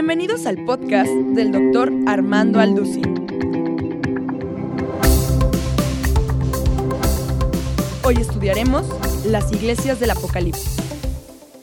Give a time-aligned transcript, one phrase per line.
[0.00, 3.26] Bienvenidos al podcast del doctor Armando Alducin.
[8.02, 8.86] Hoy estudiaremos
[9.26, 10.76] las iglesias del Apocalipsis.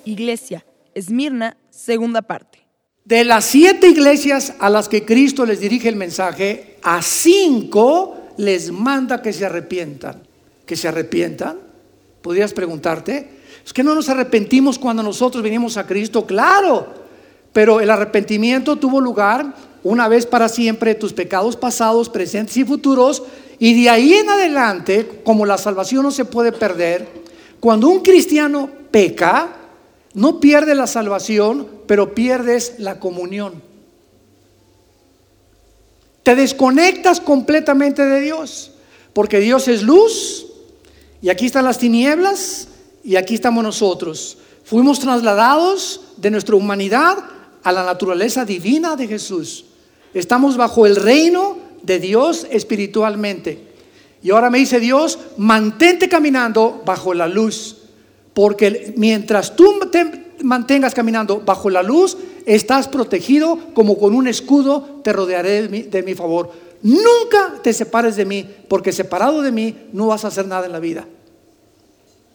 [0.06, 0.64] Iglesia,
[0.94, 2.60] Esmirna, segunda parte.
[3.06, 8.72] De las siete iglesias a las que Cristo les dirige el mensaje, a cinco les
[8.72, 10.22] manda que se arrepientan.
[10.64, 11.58] ¿Que se arrepientan?
[12.22, 13.32] ¿Podrías preguntarte?
[13.66, 16.28] ¿Es que no nos arrepentimos cuando nosotros venimos a Cristo?
[16.28, 17.07] Claro,
[17.58, 22.64] pero el arrepentimiento tuvo lugar una vez para siempre de tus pecados pasados, presentes y
[22.64, 23.24] futuros.
[23.58, 27.08] Y de ahí en adelante, como la salvación no se puede perder,
[27.60, 29.56] cuando un cristiano peca,
[30.14, 33.60] no pierde la salvación, pero pierdes la comunión.
[36.22, 38.74] Te desconectas completamente de Dios,
[39.14, 40.46] porque Dios es luz,
[41.24, 42.68] y aquí están las tinieblas,
[43.04, 44.38] y aquí estamos nosotros.
[44.64, 47.18] Fuimos trasladados de nuestra humanidad
[47.64, 49.66] a la naturaleza divina de Jesús.
[50.14, 53.68] Estamos bajo el reino de Dios espiritualmente.
[54.24, 57.78] Y ahora me dice Dios, mantente caminando bajo la luz,
[58.34, 65.02] porque mientras tú te mantengas caminando bajo la luz, estás protegido como con un escudo,
[65.04, 66.52] te rodearé de mi, de mi favor.
[66.82, 70.72] Nunca te separes de mí, porque separado de mí no vas a hacer nada en
[70.72, 71.08] la vida.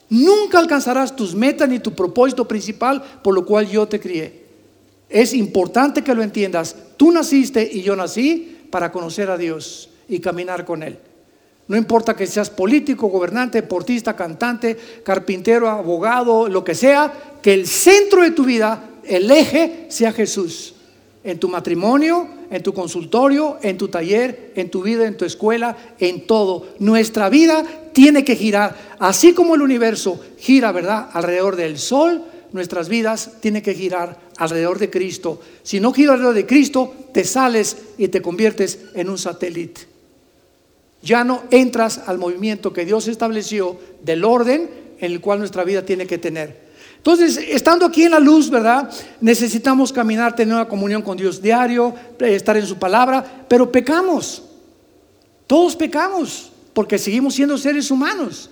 [0.09, 4.42] Nunca alcanzarás tus metas ni tu propósito principal por lo cual yo te crié.
[5.13, 6.75] Es importante que lo entiendas.
[6.97, 10.97] Tú naciste y yo nací para conocer a Dios y caminar con Él.
[11.67, 17.67] No importa que seas político, gobernante, deportista, cantante, carpintero, abogado, lo que sea, que el
[17.67, 20.73] centro de tu vida, el eje, sea Jesús.
[21.23, 25.77] En tu matrimonio, en tu consultorio, en tu taller, en tu vida, en tu escuela,
[25.99, 26.69] en todo.
[26.79, 32.23] Nuestra vida tiene que girar, así como el universo gira, ¿verdad?, alrededor del sol,
[32.53, 35.41] nuestras vidas tienen que girar alrededor de Cristo.
[35.63, 39.81] Si no gira alrededor de Cristo, te sales y te conviertes en un satélite.
[41.01, 44.69] Ya no entras al movimiento que Dios estableció del orden
[44.99, 46.63] en el cual nuestra vida tiene que tener.
[46.97, 48.89] Entonces, estando aquí en la luz, ¿verdad?
[49.19, 54.43] Necesitamos caminar, tener una comunión con Dios diario, estar en su palabra, pero pecamos.
[55.45, 58.49] Todos pecamos porque seguimos siendo seres humanos.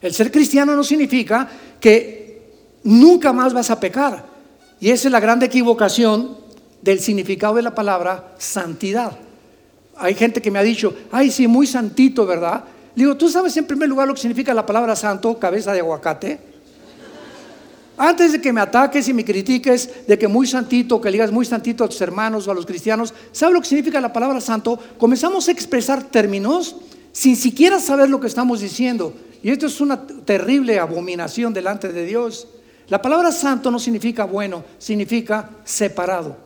[0.00, 1.46] El ser cristiano no significa
[1.78, 2.19] que
[2.82, 4.24] nunca más vas a pecar.
[4.80, 6.38] Y esa es la gran equivocación
[6.82, 9.12] del significado de la palabra santidad.
[9.96, 12.64] Hay gente que me ha dicho, ay, sí, muy santito, ¿verdad?
[12.94, 16.50] digo, ¿tú sabes en primer lugar lo que significa la palabra santo, cabeza de aguacate?
[17.96, 21.30] Antes de que me ataques y me critiques de que muy santito, que le digas
[21.30, 24.40] muy santito a tus hermanos o a los cristianos, ¿sabes lo que significa la palabra
[24.40, 24.78] santo?
[24.96, 26.76] Comenzamos a expresar términos
[27.12, 29.12] sin siquiera saber lo que estamos diciendo.
[29.42, 32.48] Y esto es una terrible abominación delante de Dios.
[32.90, 36.36] La palabra santo no significa bueno, significa separado,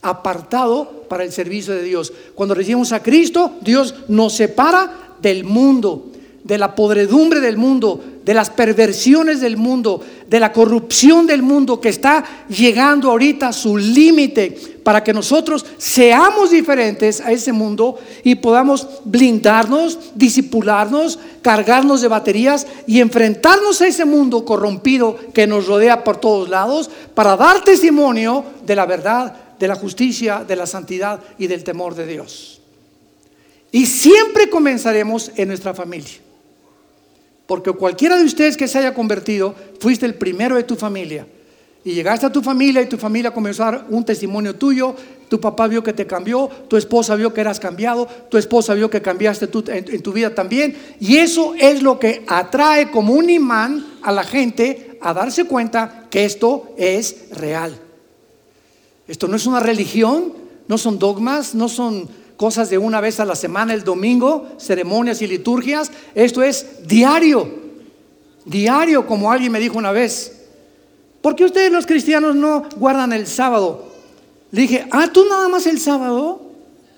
[0.00, 2.12] apartado para el servicio de Dios.
[2.36, 6.06] Cuando recibimos a Cristo, Dios nos separa del mundo,
[6.44, 11.80] de la podredumbre del mundo, de las perversiones del mundo, de la corrupción del mundo
[11.80, 17.98] que está llegando ahorita a su límite para que nosotros seamos diferentes a ese mundo
[18.24, 25.66] y podamos blindarnos, disipularnos, cargarnos de baterías y enfrentarnos a ese mundo corrompido que nos
[25.66, 30.66] rodea por todos lados para dar testimonio de la verdad, de la justicia, de la
[30.66, 32.60] santidad y del temor de Dios.
[33.70, 36.18] Y siempre comenzaremos en nuestra familia.
[37.46, 41.26] Porque cualquiera de ustedes que se haya convertido, fuiste el primero de tu familia.
[41.84, 44.94] Y llegaste a tu familia y tu familia comenzó a dar un testimonio tuyo.
[45.28, 48.88] Tu papá vio que te cambió, tu esposa vio que eras cambiado, tu esposa vio
[48.90, 50.76] que cambiaste en, tu vida también.
[51.00, 56.06] Y eso es lo que atrae como un imán a la gente a darse cuenta
[56.10, 57.76] que esto es real.
[59.08, 60.34] Esto no es una religión,
[60.68, 65.22] no son dogmas, no son cosas de una vez a la semana, el domingo, ceremonias
[65.22, 65.90] y liturgias.
[66.14, 67.48] Esto es diario,
[68.44, 70.40] diario, como alguien me dijo una vez.
[71.20, 73.92] ¿Por qué ustedes los cristianos no guardan el sábado?
[74.50, 76.42] Le dije, ah, tú nada más el sábado.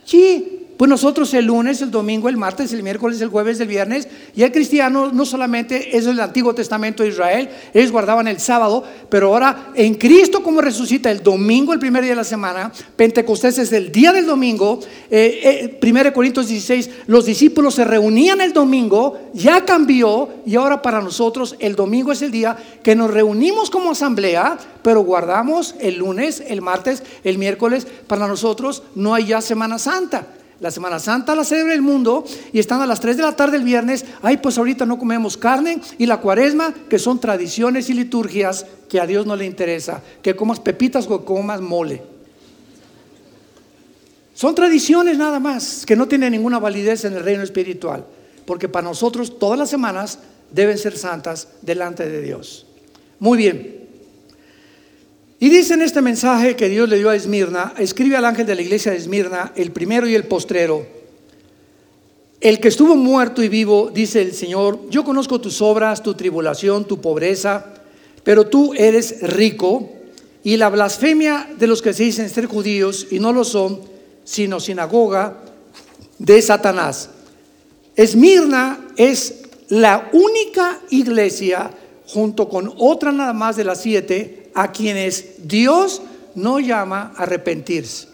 [0.05, 4.09] Sí, pues nosotros el lunes, el domingo, el martes, el miércoles, el jueves, el viernes,
[4.35, 8.85] y el cristiano no solamente es el Antiguo Testamento de Israel, ellos guardaban el sábado,
[9.09, 13.59] pero ahora en Cristo como resucita el domingo, el primer día de la semana, Pentecostés
[13.59, 14.81] es el día del domingo,
[15.11, 20.83] eh, 1 eh, Corintios 16, los discípulos se reunían el domingo, ya cambió, y ahora
[20.83, 25.99] para nosotros el domingo es el día que nos reunimos como asamblea, pero guardamos el
[25.99, 30.27] lunes, el martes, el miércoles, para nosotros no hay ya Semana Santa.
[30.65, 33.59] La Semana Santa la celebra el mundo y están a las 3 de la tarde
[33.59, 34.07] el viernes.
[34.23, 35.79] Ay, pues ahorita no comemos carne.
[35.99, 40.01] Y la cuaresma, que son tradiciones y liturgias que a Dios no le interesa.
[40.23, 42.01] Que comas pepitas o comas mole.
[44.33, 48.07] Son tradiciones nada más, que no tienen ninguna validez en el reino espiritual.
[48.47, 50.19] Porque para nosotros todas las semanas
[50.51, 52.65] deben ser santas delante de Dios.
[53.19, 53.84] Muy bien.
[55.45, 58.55] Y dice en este mensaje que Dios le dio a Esmirna, escribe al ángel de
[58.55, 60.87] la iglesia de Esmirna, el primero y el postrero.
[62.41, 66.87] El que estuvo muerto y vivo, dice el Señor, yo conozco tus obras, tu tribulación,
[66.87, 67.75] tu pobreza,
[68.23, 69.91] pero tú eres rico
[70.43, 73.83] y la blasfemia de los que se dicen ser judíos y no lo son,
[74.25, 75.43] sino sinagoga
[76.19, 77.11] de Satanás.
[77.97, 81.71] Esmirna es la única iglesia,
[82.07, 86.03] junto con otra nada más de las siete, a quienes Dios
[86.35, 88.09] no llama a arrepentirse.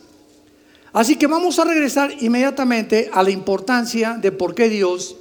[0.92, 5.16] Así que vamos a regresar inmediatamente a la importancia de por qué Dios,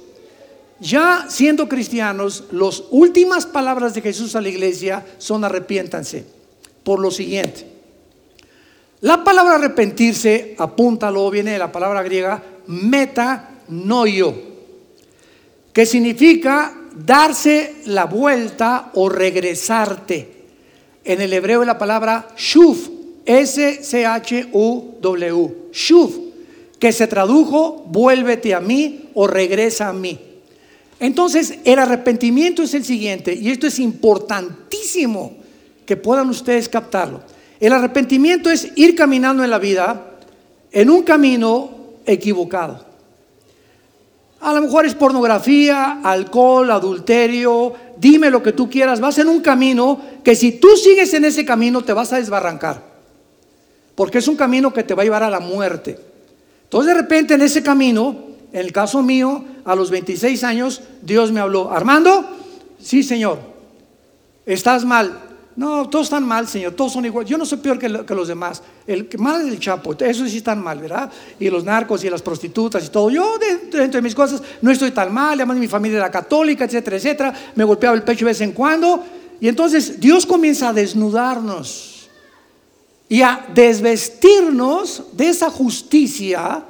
[0.80, 6.24] ya siendo cristianos, las últimas palabras de Jesús a la iglesia son arrepiéntanse.
[6.82, 7.66] Por lo siguiente,
[9.02, 14.34] la palabra arrepentirse, apúntalo, viene de la palabra griega metanoio,
[15.72, 20.39] que significa darse la vuelta o regresarte.
[21.04, 22.88] En el hebreo la palabra shuf,
[23.24, 23.90] S-C-H-U-W,
[25.72, 26.16] shuf,
[26.78, 30.18] que se tradujo vuélvete a mí o regresa a mí.
[30.98, 35.32] Entonces, el arrepentimiento es el siguiente, y esto es importantísimo
[35.86, 37.22] que puedan ustedes captarlo.
[37.58, 40.18] El arrepentimiento es ir caminando en la vida
[40.72, 41.70] en un camino
[42.06, 42.84] equivocado.
[44.40, 49.00] A lo mejor es pornografía, alcohol, adulterio, dime lo que tú quieras.
[49.00, 52.82] Vas en un camino que si tú sigues en ese camino te vas a desbarrancar.
[53.94, 55.98] Porque es un camino que te va a llevar a la muerte.
[56.64, 58.16] Entonces de repente en ese camino,
[58.52, 62.28] en el caso mío, a los 26 años, Dios me habló, Armando,
[62.80, 63.38] sí Señor,
[64.46, 67.28] estás mal, no, todos están mal, Señor, todos son iguales.
[67.28, 68.62] Yo no soy peor que, los demás.
[68.86, 71.10] El que mal es el Chapo, eso sí están mal, ¿verdad?
[71.38, 73.10] Y los narcos y las prostitutas y todo.
[73.10, 75.34] Yo, dentro, de mis cosas, no estoy tan mal.
[75.34, 77.34] Además, mi familia era católica, etcétera, etcétera.
[77.56, 79.04] Me golpeaba el pecho de vez en cuando.
[79.40, 82.08] Y entonces Dios comienza a desnudarnos
[83.08, 86.64] y a desvestirnos de esa justicia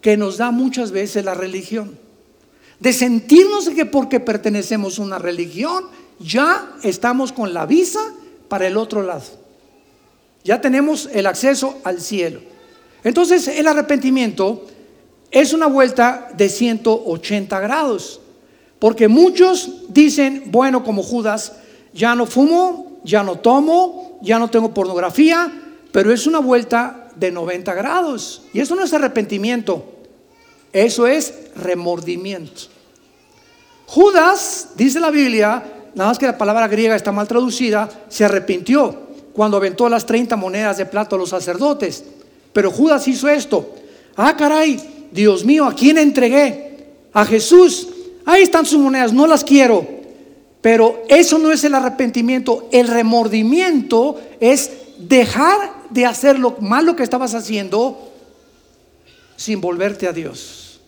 [0.00, 1.96] que nos da muchas veces la religión.
[2.80, 5.84] De sentirnos que porque pertenecemos a una religión,
[6.18, 8.00] ya estamos con la visa
[8.54, 9.24] para el otro lado.
[10.44, 12.40] Ya tenemos el acceso al cielo.
[13.02, 14.64] Entonces el arrepentimiento
[15.32, 18.20] es una vuelta de 180 grados.
[18.78, 21.54] Porque muchos dicen, bueno, como Judas,
[21.92, 25.52] ya no fumo, ya no tomo, ya no tengo pornografía,
[25.90, 28.42] pero es una vuelta de 90 grados.
[28.52, 29.84] Y eso no es arrepentimiento,
[30.72, 32.68] eso es remordimiento.
[33.86, 39.04] Judas, dice la Biblia, nada más que la palabra griega está mal traducida, se arrepintió
[39.32, 42.04] cuando aventó las 30 monedas de plata a los sacerdotes.
[42.52, 43.74] Pero Judas hizo esto.
[44.16, 46.86] Ah, caray, Dios mío, ¿a quién entregué?
[47.12, 47.88] A Jesús.
[48.24, 49.86] Ahí están sus monedas, no las quiero.
[50.60, 52.68] Pero eso no es el arrepentimiento.
[52.72, 58.10] El remordimiento es dejar de hacer lo malo que estabas haciendo
[59.36, 60.80] sin volverte a Dios.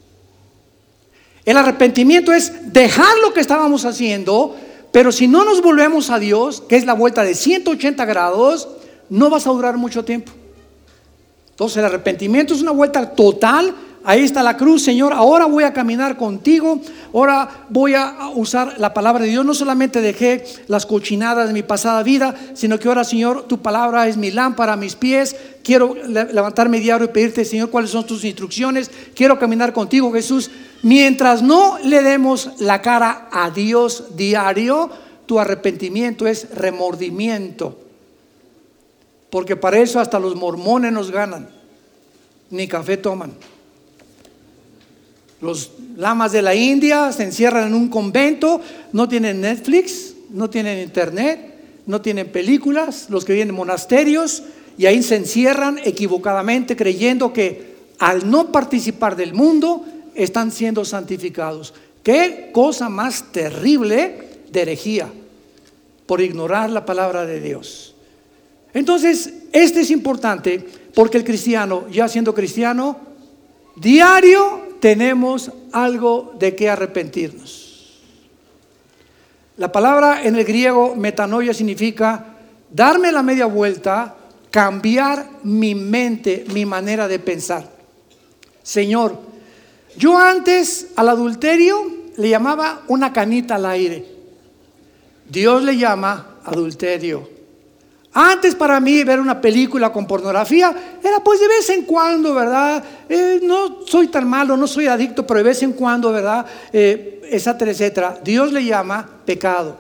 [1.45, 4.57] El arrepentimiento es dejar lo que estábamos haciendo
[4.97, 8.67] pero si no nos volvemos a Dios, que es la vuelta de 180 grados,
[9.11, 10.33] no vas a durar mucho tiempo.
[11.51, 13.75] Entonces el arrepentimiento es una vuelta total.
[14.09, 15.13] Ahí está la cruz, Señor.
[15.13, 16.81] Ahora voy a caminar contigo.
[17.13, 19.45] Ahora voy a usar la palabra de Dios.
[19.45, 24.07] No solamente dejé las cochinadas de mi pasada vida, sino que ahora, Señor, tu palabra
[24.07, 25.35] es mi lámpara a mis pies.
[25.65, 28.93] Quiero levantarme diario y pedirte, Señor, cuáles son tus instrucciones.
[29.17, 30.53] Quiero caminar contigo, Jesús.
[30.83, 34.89] Mientras no le demos la cara a Dios diario,
[35.27, 37.77] tu arrepentimiento es remordimiento.
[39.31, 41.49] Porque para eso hasta los mormones nos ganan.
[42.51, 43.33] Ni café toman.
[45.41, 48.61] Los lamas de la India se encierran en un convento,
[48.93, 51.55] no tienen Netflix, no tienen internet,
[51.87, 54.43] no tienen películas, los que vienen monasterios,
[54.79, 61.75] y ahí se encierran equivocadamente creyendo que al no participar del mundo, están siendo santificados.
[62.03, 64.19] Qué cosa más terrible
[64.51, 65.09] de herejía
[66.07, 67.95] por ignorar la palabra de Dios.
[68.75, 70.65] Entonces, este es importante
[70.95, 72.99] porque el cristiano, ya siendo cristiano,
[73.77, 78.01] diario tenemos algo de qué arrepentirnos.
[79.57, 82.37] La palabra en el griego metanoia significa
[82.71, 84.15] darme la media vuelta,
[84.51, 87.71] cambiar mi mente, mi manera de pensar.
[88.63, 89.19] Señor,
[89.97, 94.05] yo antes al adulterio le llamaba una canita al aire.
[95.29, 97.36] Dios le llama adulterio.
[98.19, 102.83] Antes para mí ver una película con pornografía era pues de vez en cuando, ¿verdad?
[103.11, 106.47] Eh, no soy tan malo, no soy adicto, pero de vez en cuando, ¿verdad?
[106.73, 108.19] Eh, etcétera, etcétera.
[108.25, 109.77] Dios le llama pecado.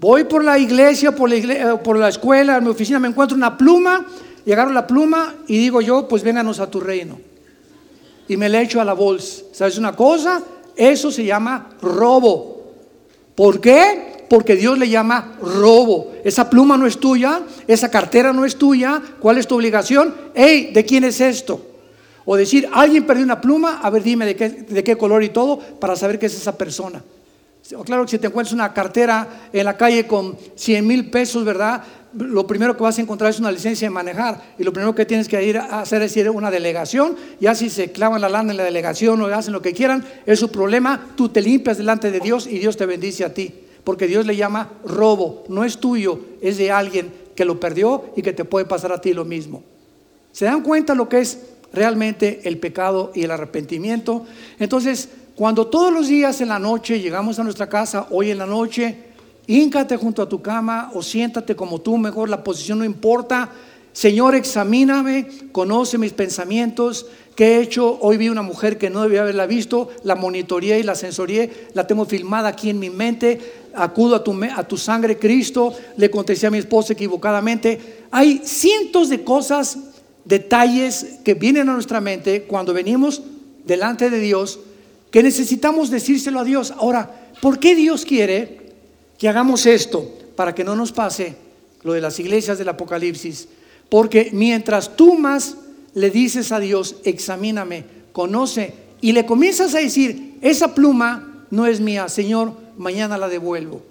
[0.00, 3.06] Voy por la iglesia, por la, iglesia, eh, por la escuela, en mi oficina, me
[3.06, 4.04] encuentro una pluma,
[4.44, 7.20] y agarro la pluma y digo yo, pues vénganos a tu reino.
[8.26, 9.44] Y me le echo a la bolsa.
[9.52, 10.42] ¿Sabes una cosa?
[10.74, 12.64] Eso se llama robo.
[13.36, 14.15] ¿Por qué?
[14.28, 16.12] Porque Dios le llama robo.
[16.24, 19.02] Esa pluma no es tuya, esa cartera no es tuya.
[19.20, 20.14] ¿Cuál es tu obligación?
[20.34, 21.60] Hey, ¿de quién es esto?
[22.24, 25.28] O decir, alguien perdió una pluma, a ver, dime de qué, de qué color y
[25.28, 27.02] todo, para saber qué es esa persona.
[27.84, 31.82] Claro que si te encuentras una cartera en la calle con 100 mil pesos, ¿verdad?
[32.14, 35.04] Lo primero que vas a encontrar es una licencia de manejar y lo primero que
[35.04, 37.16] tienes que ir a hacer es ir a una delegación.
[37.40, 40.38] Ya si se clavan la lana en la delegación o hacen lo que quieran, es
[40.38, 41.08] su problema.
[41.16, 44.34] Tú te limpias delante de Dios y Dios te bendice a ti porque Dios le
[44.34, 48.66] llama robo, no es tuyo, es de alguien que lo perdió y que te puede
[48.66, 49.62] pasar a ti lo mismo.
[50.32, 51.38] ¿Se dan cuenta lo que es
[51.72, 54.26] realmente el pecado y el arrepentimiento?
[54.58, 58.46] Entonces, cuando todos los días en la noche llegamos a nuestra casa, hoy en la
[58.46, 58.96] noche,
[59.46, 63.50] híncate junto a tu cama o siéntate como tú, mejor la posición no importa.
[63.92, 67.98] Señor, examíname, conoce mis pensamientos, ¿Qué he hecho?
[68.00, 71.86] Hoy vi una mujer que no debía haberla visto, la monitoreé y la sensorié, la
[71.86, 73.38] tengo filmada aquí en mi mente,
[73.76, 78.04] acudo a tu, a tu sangre Cristo, le contesté a mi esposa equivocadamente.
[78.10, 79.78] Hay cientos de cosas,
[80.24, 83.22] detalles que vienen a nuestra mente cuando venimos
[83.64, 84.58] delante de Dios,
[85.10, 86.72] que necesitamos decírselo a Dios.
[86.72, 88.72] Ahora, ¿por qué Dios quiere
[89.18, 90.10] que hagamos esto?
[90.34, 91.36] Para que no nos pase
[91.82, 93.48] lo de las iglesias del Apocalipsis.
[93.88, 95.56] Porque mientras tú más
[95.94, 101.80] le dices a Dios, examíname, conoce, y le comienzas a decir, esa pluma no es
[101.80, 103.82] mía, Señor, mañana la devuelvo.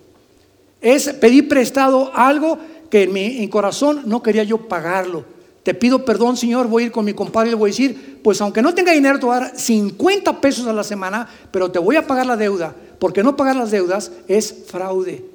[0.82, 5.26] Es pedir prestado algo que en mi corazón no quería yo pagarlo.
[5.64, 8.20] Te pido perdón, Señor, voy a ir con mi compadre y le voy a decir,
[8.24, 11.72] pues aunque no tenga dinero, te voy a dar 50 pesos a la semana, pero
[11.72, 15.26] te voy a pagar la deuda, porque no pagar las deudas es fraude.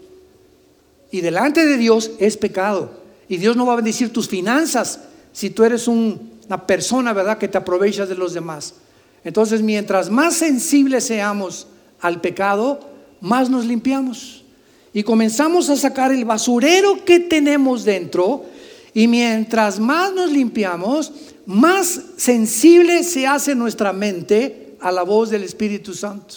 [1.10, 3.00] Y delante de Dios es pecado.
[3.28, 5.00] Y Dios no va a bendecir tus finanzas
[5.32, 8.74] si tú eres un una persona, ¿verdad?, que te aprovechas de los demás.
[9.22, 11.68] Entonces, mientras más sensibles seamos
[12.00, 12.80] al pecado,
[13.20, 14.44] más nos limpiamos.
[14.92, 18.44] Y comenzamos a sacar el basurero que tenemos dentro.
[18.92, 21.12] Y mientras más nos limpiamos,
[21.46, 26.36] más sensible se hace nuestra mente a la voz del Espíritu Santo.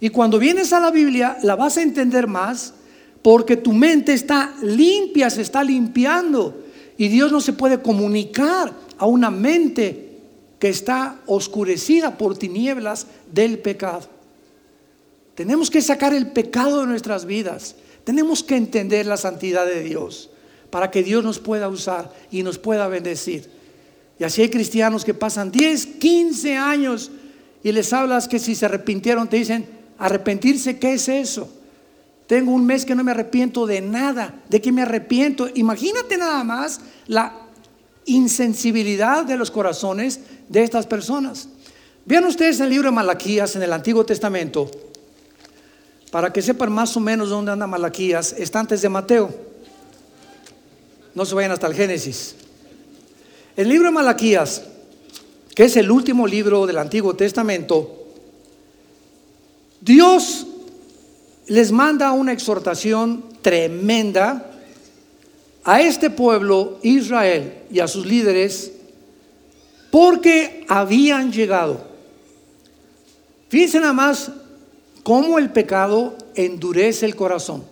[0.00, 2.74] Y cuando vienes a la Biblia, la vas a entender más
[3.22, 6.64] porque tu mente está limpia, se está limpiando.
[6.98, 10.18] Y Dios no se puede comunicar a una mente
[10.58, 14.11] que está oscurecida por tinieblas del pecado.
[15.34, 17.76] Tenemos que sacar el pecado de nuestras vidas.
[18.04, 20.30] Tenemos que entender la santidad de Dios
[20.70, 23.50] para que Dios nos pueda usar y nos pueda bendecir.
[24.18, 27.10] Y así hay cristianos que pasan 10, 15 años
[27.62, 29.66] y les hablas que si se arrepintieron te dicen,
[29.98, 31.48] arrepentirse, ¿qué es eso?
[32.26, 34.42] Tengo un mes que no me arrepiento de nada.
[34.48, 35.48] ¿De qué me arrepiento?
[35.54, 37.42] Imagínate nada más la
[38.06, 41.48] insensibilidad de los corazones de estas personas.
[42.04, 44.70] Vean ustedes el libro de Malaquías en el Antiguo Testamento,
[46.12, 49.34] para que sepan más o menos dónde anda Malaquías, está antes de Mateo.
[51.14, 52.34] No se vayan hasta el Génesis.
[53.56, 54.62] El libro de Malaquías,
[55.54, 58.08] que es el último libro del Antiguo Testamento,
[59.80, 60.46] Dios
[61.46, 64.50] les manda una exhortación tremenda
[65.64, 68.70] a este pueblo Israel y a sus líderes
[69.90, 71.86] porque habían llegado.
[73.48, 74.30] Fíjense nada más
[75.02, 77.64] cómo el pecado endurece el corazón.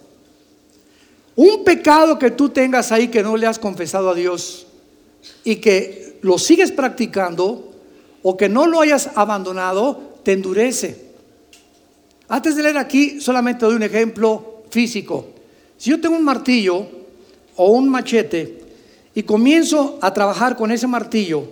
[1.36, 4.66] Un pecado que tú tengas ahí que no le has confesado a Dios
[5.44, 7.72] y que lo sigues practicando
[8.22, 11.10] o que no lo hayas abandonado, te endurece.
[12.28, 15.28] Antes de leer aquí, solamente doy un ejemplo físico.
[15.76, 16.86] Si yo tengo un martillo
[17.56, 18.60] o un machete
[19.14, 21.44] y comienzo a trabajar con ese martillo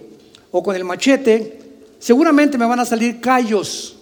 [0.51, 1.59] o con el machete,
[1.99, 3.98] seguramente me van a salir callos.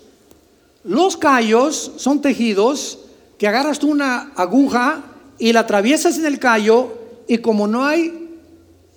[0.86, 3.00] Los callos son tejidos
[3.38, 5.02] que agarras tú una aguja
[5.36, 8.28] y la atraviesas en el callo y como no hay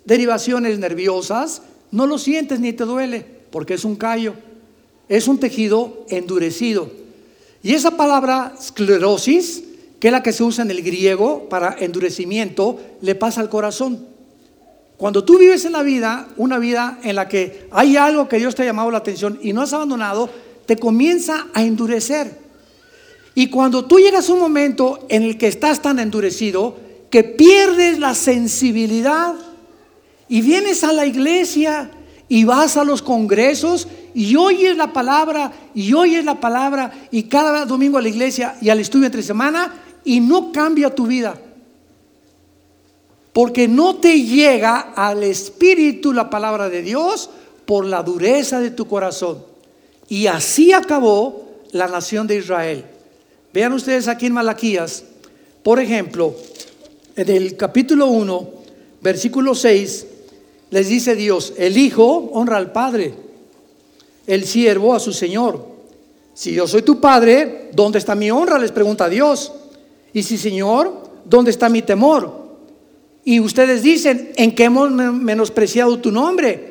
[0.05, 4.35] derivaciones nerviosas, no lo sientes ni te duele porque es un callo.
[5.07, 6.91] Es un tejido endurecido.
[7.63, 9.63] Y esa palabra esclerosis,
[9.99, 14.05] que es la que se usa en el griego para endurecimiento, le pasa al corazón.
[14.97, 18.53] Cuando tú vives en la vida, una vida en la que hay algo que Dios
[18.53, 20.29] te ha llamado la atención y no has abandonado,
[20.69, 22.31] te comienza a endurecer.
[23.33, 26.77] Y cuando tú llegas a un momento en el que estás tan endurecido
[27.09, 29.33] que pierdes la sensibilidad
[30.27, 31.89] y vienes a la iglesia
[32.27, 37.65] y vas a los congresos y oyes la palabra y oyes la palabra y cada
[37.65, 39.73] domingo a la iglesia y al estudio entre semana
[40.05, 41.33] y no cambia tu vida.
[43.33, 47.31] Porque no te llega al espíritu la palabra de Dios
[47.65, 49.48] por la dureza de tu corazón.
[50.09, 52.83] Y así acabó la nación de Israel.
[53.53, 55.03] Vean ustedes aquí en Malaquías,
[55.63, 56.35] por ejemplo,
[57.15, 58.49] en el capítulo 1,
[59.01, 60.05] versículo 6,
[60.71, 63.13] les dice Dios, el Hijo honra al Padre,
[64.27, 65.65] el siervo a su Señor.
[66.33, 68.57] Si yo soy tu Padre, ¿dónde está mi honra?
[68.57, 69.51] Les pregunta Dios.
[70.13, 72.49] Y si Señor, ¿dónde está mi temor?
[73.25, 76.68] Y ustedes dicen, ¿en qué hemos menospreciado tu nombre?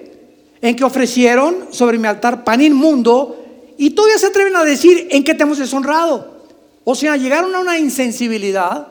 [0.61, 3.37] En que ofrecieron sobre mi altar pan inmundo
[3.77, 6.39] y todavía se atreven a decir, ¿en qué te hemos deshonrado?
[6.85, 8.89] O sea, llegaron a una insensibilidad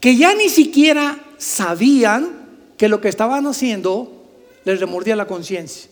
[0.00, 2.46] que ya ni siquiera sabían
[2.76, 4.12] que lo que estaban haciendo
[4.64, 5.90] les remordía la conciencia.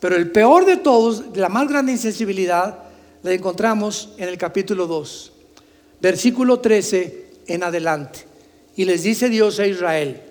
[0.00, 2.78] Pero el peor de todos, la más grande insensibilidad,
[3.22, 5.32] la encontramos en el capítulo 2,
[6.00, 8.20] versículo 13 en adelante.
[8.76, 10.22] Y les dice Dios a Israel,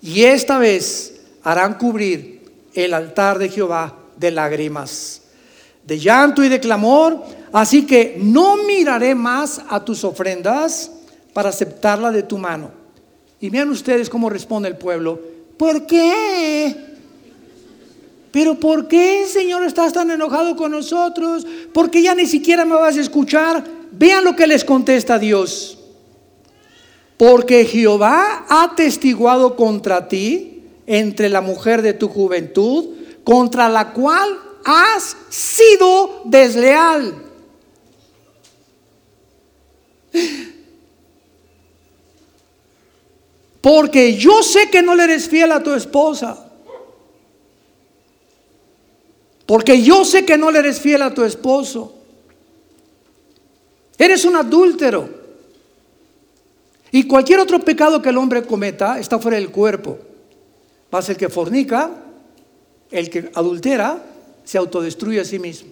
[0.00, 2.35] y esta vez harán cubrir
[2.76, 5.22] el altar de Jehová de lágrimas,
[5.84, 10.90] de llanto y de clamor, así que no miraré más a tus ofrendas
[11.32, 12.70] para aceptarla de tu mano.
[13.40, 15.20] Y vean ustedes cómo responde el pueblo,
[15.56, 16.74] ¿por qué?
[18.32, 21.46] Pero ¿por qué, Señor, estás tan enojado con nosotros?
[21.72, 23.64] Porque ya ni siquiera me vas a escuchar.
[23.92, 25.78] Vean lo que les contesta Dios.
[27.16, 30.55] Porque Jehová ha testiguado contra ti
[30.86, 32.86] entre la mujer de tu juventud,
[33.24, 37.14] contra la cual has sido desleal.
[43.60, 46.46] Porque yo sé que no le eres fiel a tu esposa.
[49.44, 51.92] Porque yo sé que no le eres fiel a tu esposo.
[53.98, 55.08] Eres un adúltero.
[56.92, 59.98] Y cualquier otro pecado que el hombre cometa está fuera del cuerpo.
[60.90, 61.90] Más el que fornica,
[62.90, 64.02] el que adultera,
[64.44, 65.70] se autodestruye a sí mismo.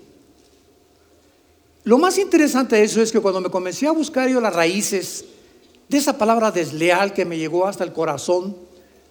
[1.84, 5.24] Lo más interesante de eso es que cuando me comencé a buscar yo las raíces
[5.88, 8.56] de esa palabra desleal que me llegó hasta el corazón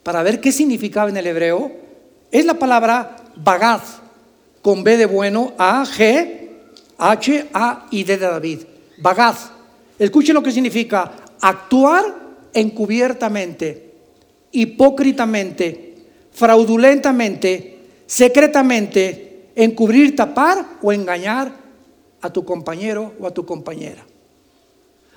[0.01, 1.71] para ver qué significaba en el hebreo,
[2.31, 3.81] es la palabra bagad,
[4.61, 6.49] con B de bueno, A, G,
[6.97, 8.59] H, A y D de David.
[8.97, 9.35] Bagad.
[9.99, 11.11] Escuchen lo que significa
[11.41, 12.03] actuar
[12.53, 13.93] encubiertamente,
[14.51, 15.92] hipócritamente,
[16.33, 21.51] fraudulentamente, secretamente, encubrir, tapar o engañar
[22.21, 24.05] a tu compañero o a tu compañera.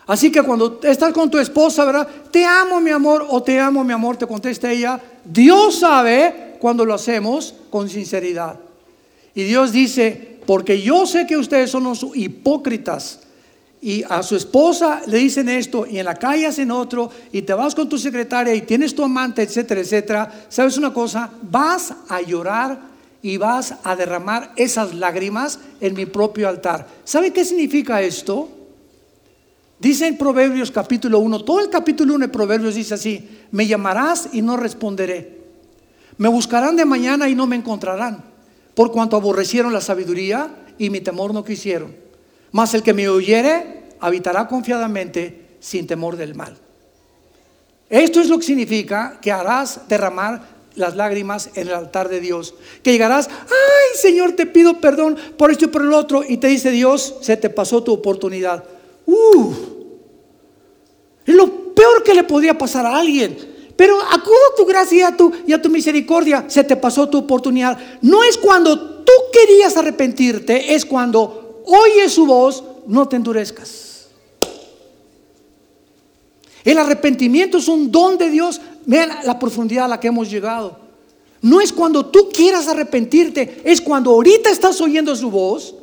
[0.06, 2.06] Así que cuando estás con tu esposa, ¿verdad?
[2.30, 5.00] Te amo, mi amor, o te amo, mi amor, te contesta ella.
[5.24, 8.60] Dios sabe cuando lo hacemos con sinceridad.
[9.34, 13.25] Y Dios dice, porque yo sé que ustedes son los hipócritas.
[13.80, 17.54] Y a su esposa le dicen esto, y en la calle hacen otro, y te
[17.54, 20.46] vas con tu secretaria y tienes tu amante, etcétera, etcétera.
[20.48, 21.30] ¿Sabes una cosa?
[21.42, 22.80] Vas a llorar
[23.22, 26.86] y vas a derramar esas lágrimas en mi propio altar.
[27.04, 28.48] ¿Sabe qué significa esto?
[29.78, 34.30] Dice en Proverbios capítulo 1, todo el capítulo 1 de Proverbios dice así, me llamarás
[34.32, 35.36] y no responderé.
[36.18, 38.24] Me buscarán de mañana y no me encontrarán
[38.76, 42.05] por cuanto aborrecieron la sabiduría y mi temor no quisieron.
[42.52, 46.56] Mas el que me oyere habitará confiadamente sin temor del mal.
[47.88, 52.54] Esto es lo que significa que harás derramar las lágrimas en el altar de Dios.
[52.82, 56.22] Que llegarás, ay Señor, te pido perdón por esto y por el otro.
[56.26, 58.64] Y te dice Dios, se te pasó tu oportunidad.
[59.06, 59.52] Uh,
[61.24, 63.54] es lo peor que le podría pasar a alguien.
[63.76, 66.46] Pero acudo a tu gracia a y a tu misericordia.
[66.48, 67.78] Se te pasó tu oportunidad.
[68.00, 74.08] No es cuando tú querías arrepentirte, es cuando oyes su voz, no te endurezcas.
[76.64, 78.60] El arrepentimiento es un don de Dios.
[78.86, 80.76] Vean la profundidad a la que hemos llegado.
[81.40, 85.75] No es cuando tú quieras arrepentirte, es cuando ahorita estás oyendo su voz,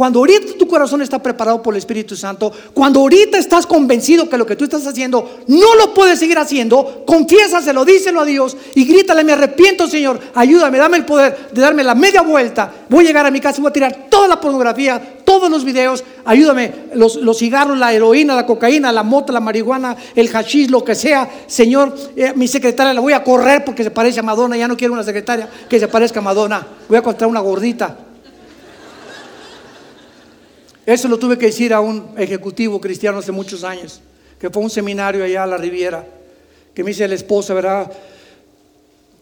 [0.00, 4.38] Cuando ahorita tu corazón está preparado por el Espíritu Santo, cuando ahorita estás convencido que
[4.38, 8.86] lo que tú estás haciendo no lo puedes seguir haciendo, confiésaselo, díselo a Dios y
[8.86, 13.08] grítale, me arrepiento Señor, ayúdame, dame el poder de darme la media vuelta, voy a
[13.08, 17.16] llegar a mi casa voy a tirar toda la pornografía, todos los videos, ayúdame, los,
[17.16, 21.28] los cigarros, la heroína, la cocaína, la mota, la marihuana, el hashish, lo que sea,
[21.46, 24.78] Señor, eh, mi secretaria la voy a correr porque se parece a Madonna, ya no
[24.78, 28.06] quiero una secretaria que se parezca a Madonna, voy a encontrar una gordita.
[30.90, 34.00] Eso lo tuve que decir a un ejecutivo cristiano hace muchos años,
[34.40, 36.04] que fue a un seminario allá a la Riviera,
[36.74, 37.92] que me dice la esposa, ¿verdad?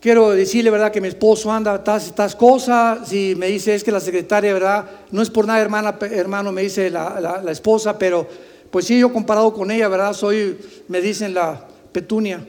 [0.00, 0.90] Quiero decirle, ¿verdad?
[0.90, 3.12] Que mi esposo anda estas, estas cosas.
[3.12, 4.86] Y me dice, es que la secretaria, ¿verdad?
[5.10, 8.26] No es por nada, hermana, hermano, me dice la, la esposa, pero
[8.70, 10.14] pues sí, yo comparado con ella, ¿verdad?
[10.14, 10.56] Soy,
[10.88, 12.42] me dicen la petunia.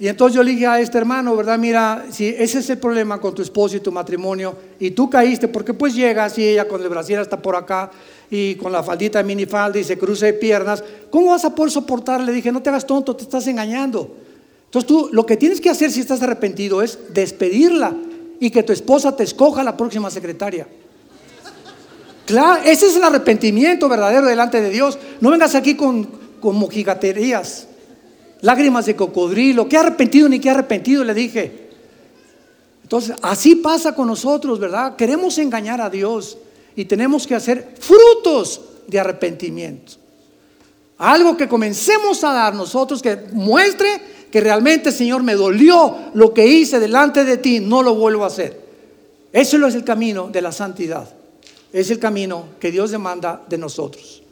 [0.00, 1.58] Y entonces yo le dije a este hermano, ¿verdad?
[1.58, 5.48] Mira, si ese es el problema con tu esposo y tu matrimonio, y tú caíste,
[5.48, 7.90] porque pues llegas y ella con el brasier está por acá
[8.30, 12.20] y con la faldita minifalda y se cruza de piernas, ¿cómo vas a poder soportar?
[12.20, 14.14] Le dije, no te hagas tonto, te estás engañando.
[14.66, 17.92] Entonces tú lo que tienes que hacer si estás arrepentido es despedirla
[18.38, 20.68] y que tu esposa te escoja la próxima secretaria.
[22.24, 24.96] Claro, ese es el arrepentimiento verdadero delante de Dios.
[25.20, 26.04] No vengas aquí con,
[26.40, 27.67] con mojigaterías
[28.40, 31.68] lágrimas de cocodrilo, qué arrepentido ni qué arrepentido, le dije.
[32.82, 34.96] Entonces, así pasa con nosotros, ¿verdad?
[34.96, 36.38] Queremos engañar a Dios
[36.74, 39.92] y tenemos que hacer frutos de arrepentimiento.
[40.98, 46.46] Algo que comencemos a dar nosotros que muestre que realmente, Señor, me dolió lo que
[46.46, 48.60] hice delante de ti, no lo vuelvo a hacer.
[49.32, 51.08] Eso es el camino de la santidad.
[51.72, 54.22] Es el camino que Dios demanda de nosotros.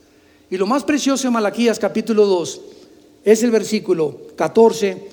[0.51, 2.61] Y lo más precioso en Malaquías capítulo 2
[3.27, 5.09] es el versículo 14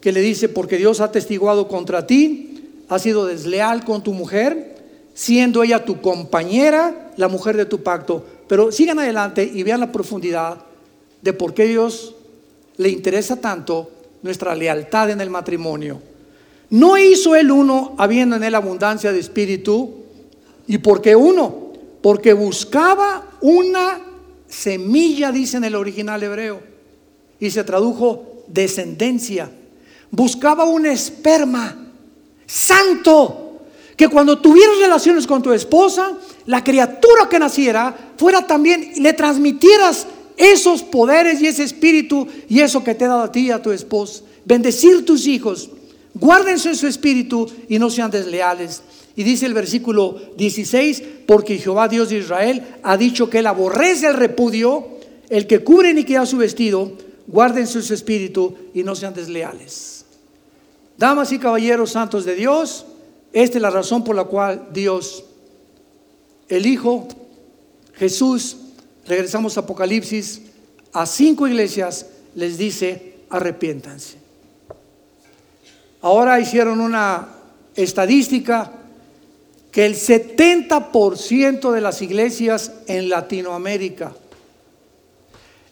[0.00, 4.76] que le dice, porque Dios ha testiguado contra ti, ha sido desleal con tu mujer,
[5.14, 8.24] siendo ella tu compañera, la mujer de tu pacto.
[8.46, 10.58] Pero sigan adelante y vean la profundidad
[11.20, 12.14] de por qué Dios
[12.76, 13.90] le interesa tanto
[14.22, 16.00] nuestra lealtad en el matrimonio.
[16.70, 20.04] No hizo él uno habiendo en él abundancia de espíritu.
[20.68, 21.72] ¿Y por qué uno?
[22.00, 24.00] Porque buscaba una
[24.46, 26.75] semilla, dice en el original hebreo
[27.40, 29.50] y se tradujo descendencia.
[30.10, 31.86] Buscaba un esperma
[32.46, 33.60] santo,
[33.96, 36.12] que cuando tuvieras relaciones con tu esposa,
[36.46, 42.84] la criatura que naciera fuera también, le transmitieras esos poderes y ese espíritu y eso
[42.84, 44.22] que te dado a ti y a tu esposa.
[44.44, 45.70] Bendecir tus hijos,
[46.14, 48.82] guárdense en su espíritu y no sean desleales.
[49.16, 54.06] Y dice el versículo 16, porque Jehová Dios de Israel ha dicho que él aborrece
[54.06, 54.88] el repudio,
[55.30, 56.92] el que cubre ni queda su vestido,
[57.26, 60.04] guarden su espíritu y no sean desleales.
[60.96, 62.86] Damas y caballeros santos de Dios,
[63.32, 65.24] esta es la razón por la cual Dios,
[66.48, 67.06] el Hijo,
[67.94, 68.56] Jesús,
[69.06, 70.42] regresamos a Apocalipsis,
[70.92, 74.16] a cinco iglesias les dice, arrepiéntanse.
[76.00, 77.28] Ahora hicieron una
[77.74, 78.72] estadística
[79.70, 84.14] que el 70% de las iglesias en Latinoamérica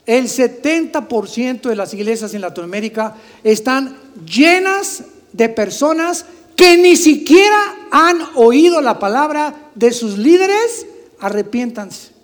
[0.06, 7.58] el 70% de las iglesias en Latinoamérica están llenas de personas que ni siquiera
[7.90, 10.86] han oído la palabra de sus líderes,
[11.18, 12.14] arrepiéntanse.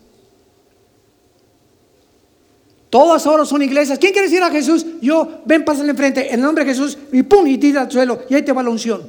[2.91, 3.99] Todas ahora son iglesias.
[3.99, 4.85] ¿Quién quiere decir a Jesús?
[5.01, 8.23] Yo, ven, pásale enfrente, en el nombre de Jesús, y pum, y tira al suelo,
[8.29, 9.03] y ahí te va la unción.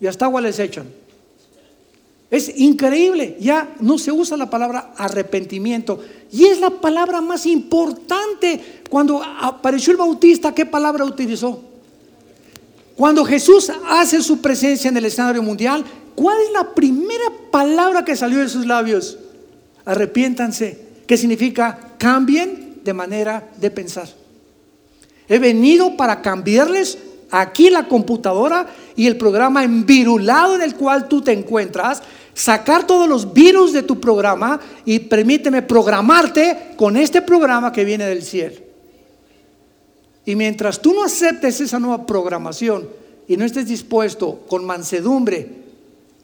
[0.00, 0.86] Y hasta agua les echan.
[2.30, 6.00] Es increíble, ya no se usa la palabra arrepentimiento.
[6.30, 8.82] Y es la palabra más importante.
[8.88, 11.60] Cuando apareció el bautista, ¿qué palabra utilizó?
[12.94, 18.14] Cuando Jesús hace su presencia en el escenario mundial, ¿cuál es la primera palabra que
[18.14, 19.18] salió de sus labios?
[19.84, 24.08] Arrepiéntanse, que significa cambien de manera de pensar.
[25.28, 26.98] He venido para cambiarles
[27.30, 32.02] aquí la computadora y el programa envirulado en el cual tú te encuentras
[32.40, 38.06] sacar todos los virus de tu programa y permíteme programarte con este programa que viene
[38.06, 38.56] del cielo.
[40.24, 42.88] Y mientras tú no aceptes esa nueva programación
[43.28, 45.60] y no estés dispuesto con mansedumbre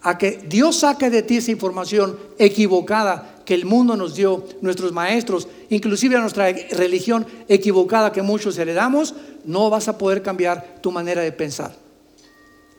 [0.01, 4.93] a que Dios saque de ti esa información equivocada que el mundo nos dio, nuestros
[4.93, 10.91] maestros, inclusive a nuestra religión equivocada que muchos heredamos, no vas a poder cambiar tu
[10.91, 11.86] manera de pensar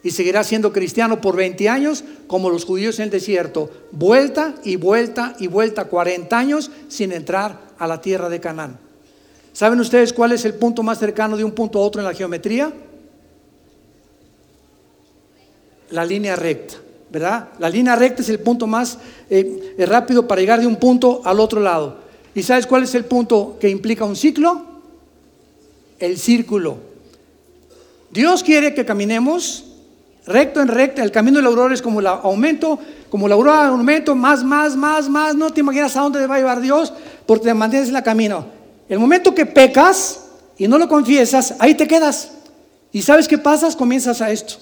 [0.04, 4.76] y seguirá siendo cristiano por 20 años, como los judíos en el desierto, vuelta y
[4.76, 8.80] vuelta y vuelta, 40 años sin entrar a la tierra de Canaán.
[9.54, 12.14] ¿Saben ustedes cuál es el punto más cercano de un punto a otro en la
[12.14, 12.72] geometría?
[15.90, 16.76] La línea recta.
[17.10, 17.50] ¿verdad?
[17.60, 18.98] La línea recta es el punto más
[19.30, 22.00] eh, rápido para llegar de un punto al otro lado.
[22.36, 24.66] ¿Y sabes cuál es el punto que implica un ciclo?
[26.00, 26.78] El círculo.
[28.12, 29.66] Dios quiere que caminemos
[30.28, 31.02] recto en recto.
[31.02, 35.10] El camino del aurora es como el aumento, como la aurora aumento, más, más, más,
[35.10, 35.36] más.
[35.36, 36.94] No te imaginas a dónde te va a llevar Dios
[37.26, 38.46] porque te mantienes en el camino.
[38.88, 40.26] El momento que pecas
[40.58, 42.32] y no lo confiesas, ahí te quedas.
[42.92, 43.76] ¿Y sabes qué pasas?
[43.76, 44.56] Comienzas a esto.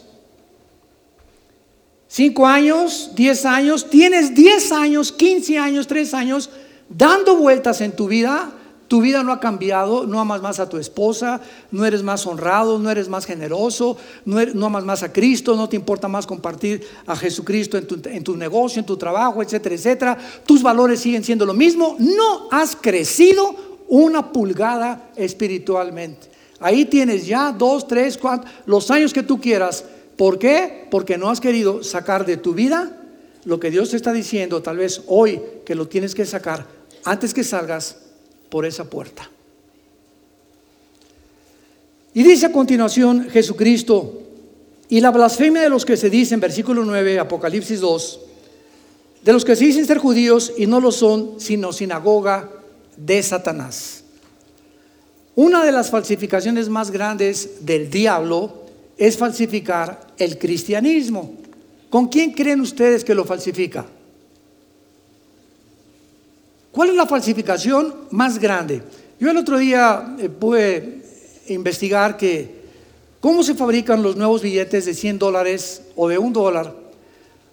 [2.07, 6.49] Cinco años, diez años, tienes diez años, quince años, tres años
[6.89, 8.51] dando vueltas en tu vida,
[8.87, 12.77] tu vida no ha cambiado, no amas más a tu esposa, no eres más honrado,
[12.77, 16.85] no eres más generoso, no, no amas más a Cristo, no te importa más compartir
[17.07, 20.17] a Jesucristo en tu, en tu negocio, en tu trabajo, etcétera, etcétera.
[20.45, 23.55] Tus valores siguen siendo lo mismo, no has crecido
[23.87, 26.29] una pulgada espiritualmente.
[26.59, 29.83] Ahí tienes ya dos, tres, cuatro, los años que tú quieras.
[30.15, 30.87] ¿Por qué?
[30.91, 33.01] Porque no has querido sacar de tu vida
[33.45, 36.65] lo que Dios te está diciendo, tal vez hoy que lo tienes que sacar
[37.03, 37.97] antes que salgas
[38.49, 39.29] por esa puerta.
[42.13, 44.21] Y dice a continuación Jesucristo,
[44.87, 48.19] y la blasfemia de los que se dicen, versículo 9, Apocalipsis 2,
[49.23, 52.51] de los que se dicen ser judíos y no lo son, sino sinagoga
[52.95, 54.03] de Satanás.
[55.35, 58.63] Una de las falsificaciones más grandes del diablo
[58.97, 61.33] es falsificar el cristianismo.
[61.89, 63.85] ¿Con quién creen ustedes que lo falsifica?
[66.75, 68.81] ¿Cuál es la falsificación más grande?
[69.17, 71.03] Yo el otro día eh, pude
[71.47, 72.53] investigar que
[73.21, 76.75] cómo se fabrican los nuevos billetes de 100 dólares o de un dólar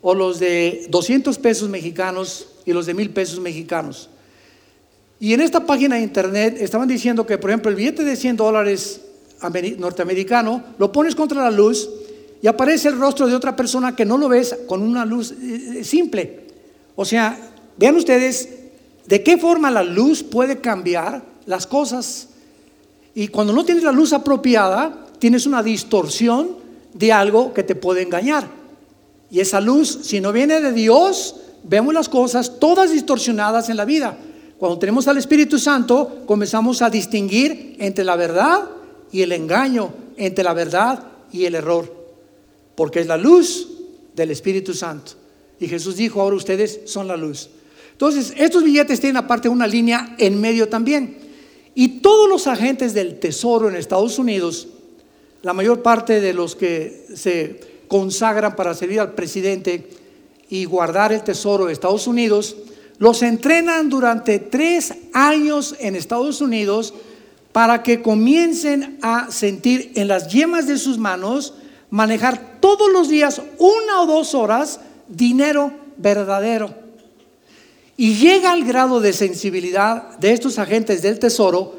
[0.01, 4.11] o los de 200 pesos mexicanos y los de mil pesos mexicanos.
[5.21, 8.39] Y en esta página de internet estaban diciendo que, por ejemplo, el billete de 100
[8.39, 9.03] dólares
[9.79, 11.89] norteamericano lo pones contra la luz
[12.43, 15.75] y aparece el rostro de otra persona que no lo ves con una luz eh,
[15.77, 16.41] eh, simple.
[16.97, 17.39] O sea,
[17.79, 18.62] vean ustedes
[19.07, 22.29] de qué forma la luz puede cambiar las cosas.
[23.15, 26.57] Y cuando no tienes la luz apropiada, tienes una distorsión
[26.95, 28.49] de algo que te puede engañar.
[29.31, 33.85] Y esa luz, si no viene de Dios, vemos las cosas todas distorsionadas en la
[33.85, 34.17] vida.
[34.59, 38.63] Cuando tenemos al Espíritu Santo, comenzamos a distinguir entre la verdad
[39.11, 42.03] y el engaño, entre la verdad y el error
[42.75, 43.69] porque es la luz
[44.15, 45.13] del Espíritu Santo.
[45.61, 47.49] Y Jesús dijo, ahora ustedes son la luz.
[48.03, 51.19] Entonces, estos billetes tienen aparte una línea en medio también.
[51.73, 54.67] Y todos los agentes del Tesoro en Estados Unidos,
[55.43, 59.89] la mayor parte de los que se consagran para servir al presidente
[60.51, 62.57] y guardar el Tesoro de Estados Unidos,
[62.99, 66.95] los entrenan durante tres años en Estados Unidos
[67.53, 71.55] para que comiencen a sentir en las yemas de sus manos
[71.89, 76.82] manejar todos los días una o dos horas dinero verdadero.
[77.97, 81.77] Y llega al grado de sensibilidad de estos agentes del tesoro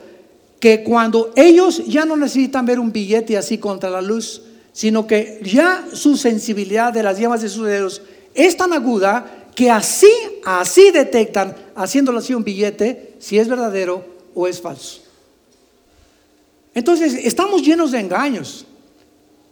[0.59, 5.41] que cuando ellos ya no necesitan ver un billete así contra la luz, sino que
[5.43, 8.01] ya su sensibilidad de las llamas de sus dedos
[8.33, 10.11] es tan aguda que así,
[10.45, 15.01] así detectan, haciéndolo así un billete, si es verdadero o es falso.
[16.73, 18.65] Entonces, estamos llenos de engaños.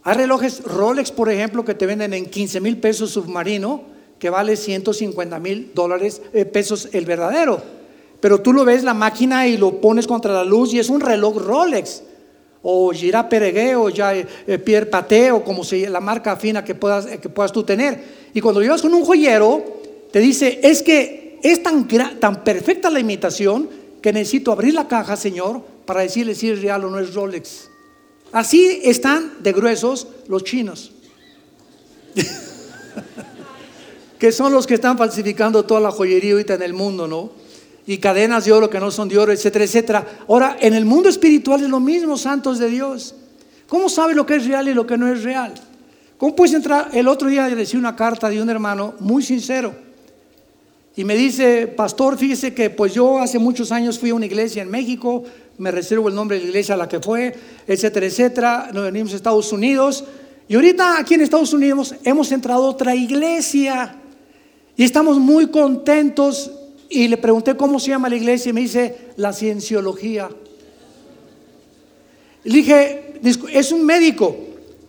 [0.04, 3.84] Hay relojes Rolex, por ejemplo, que te venden en 15 mil pesos submarino,
[4.22, 7.60] que vale 150 mil dólares, eh, pesos el verdadero.
[8.20, 11.02] Pero tú lo ves la máquina y lo pones contra la luz y es un
[11.02, 12.04] reloj Rolex.
[12.62, 14.26] O Gira Peregué o ya, eh,
[14.64, 18.00] Pierre Paté o como se la marca fina que puedas, que puedas tú tener.
[18.32, 19.64] Y cuando llevas con un joyero,
[20.12, 21.88] te dice, es que es tan,
[22.20, 23.70] tan perfecta la imitación
[24.04, 27.72] que necesito abrir la caja, Señor, para decirle si es real o no es Rolex.
[28.32, 30.92] Así están de gruesos los chinos,
[34.22, 37.32] que son los que están falsificando toda la joyería ahorita en el mundo, ¿no?
[37.88, 40.08] Y cadenas de oro que no son de oro, etcétera, etcétera.
[40.28, 43.16] Ahora, en el mundo espiritual es lo mismo, santos de Dios.
[43.68, 45.56] ¿Cómo sabe lo que es real y lo que no es real?
[46.20, 46.90] ¿Cómo puedes entrar?
[46.94, 49.74] El otro día recibí una carta de un hermano muy sincero.
[50.96, 54.62] Y me dice, pastor, fíjese que pues yo hace muchos años fui a una iglesia
[54.62, 55.24] en México,
[55.58, 57.34] me reservo el nombre de la iglesia a la que fue,
[57.66, 58.70] etcétera, etcétera.
[58.72, 60.04] Nos venimos a Estados Unidos.
[60.48, 63.98] Y ahorita aquí en Estados Unidos hemos entrado a otra iglesia.
[64.76, 66.52] Y estamos muy contentos.
[66.90, 70.30] Y le pregunté cómo se llama la iglesia y me dice la cienciología.
[72.44, 73.14] Le dije,
[73.54, 74.36] es un médico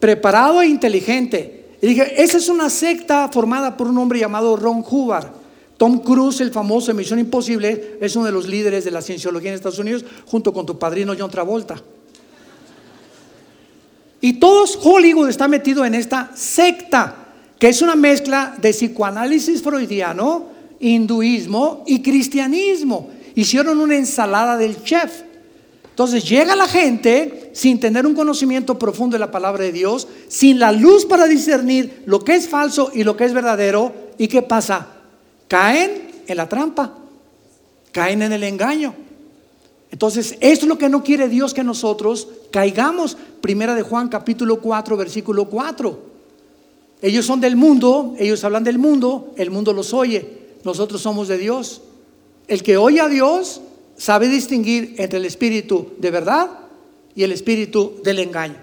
[0.01, 1.77] preparado e inteligente.
[1.81, 5.29] Y dije, esa es una secta formada por un hombre llamado Ron Hubbard.
[5.77, 9.51] Tom Cruise, el famoso de Misión Imposible, es uno de los líderes de la cienciología
[9.51, 11.83] en Estados Unidos, junto con tu padrino John Travolta.
[14.21, 17.21] Y todos Hollywood está metido en esta secta
[17.62, 20.46] que es una mezcla de psicoanálisis freudiano,
[20.81, 23.09] hinduismo y cristianismo.
[23.37, 25.22] Hicieron una ensalada del chef.
[25.88, 30.59] Entonces llega la gente sin tener un conocimiento profundo de la palabra de Dios, sin
[30.59, 33.92] la luz para discernir lo que es falso y lo que es verdadero.
[34.18, 34.88] ¿Y qué pasa?
[35.46, 36.98] Caen en la trampa,
[37.92, 38.92] caen en el engaño.
[39.92, 43.16] Entonces, esto es lo que no quiere Dios que nosotros caigamos.
[43.40, 46.12] Primera de Juan capítulo 4, versículo 4.
[47.02, 50.24] Ellos son del mundo, ellos hablan del mundo, el mundo los oye.
[50.64, 51.82] Nosotros somos de Dios.
[52.46, 53.60] El que oye a Dios
[53.96, 56.48] sabe distinguir entre el espíritu de verdad
[57.14, 58.56] y el espíritu del engaño.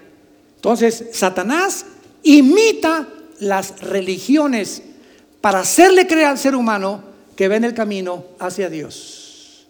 [0.56, 1.84] Entonces, Satanás
[2.22, 3.08] imita
[3.40, 4.82] las religiones
[5.40, 7.02] para hacerle creer al ser humano
[7.36, 9.66] que ven el camino hacia Dios.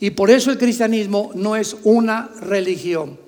[0.00, 3.18] Y por eso el cristianismo no es una religión,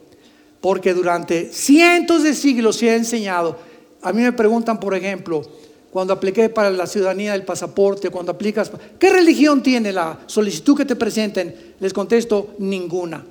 [0.60, 3.58] porque durante cientos de siglos se ha enseñado.
[4.02, 5.42] A mí me preguntan, por ejemplo,
[5.90, 10.84] cuando apliqué para la ciudadanía del pasaporte, cuando aplicas, ¿qué religión tiene la solicitud que
[10.84, 11.74] te presenten?
[11.80, 13.24] Les contesto, ninguna.